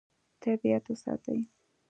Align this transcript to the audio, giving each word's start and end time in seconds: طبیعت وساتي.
طبیعت 0.43 0.83
وساتي. 0.91 1.37